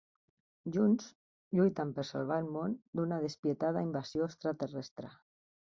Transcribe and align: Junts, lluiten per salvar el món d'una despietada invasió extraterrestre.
Junts, 0.77 1.09
lluiten 1.59 1.93
per 1.99 2.07
salvar 2.13 2.41
el 2.45 2.49
món 2.59 2.75
d'una 3.01 3.23
despietada 3.27 3.87
invasió 3.91 4.31
extraterrestre. 4.33 5.19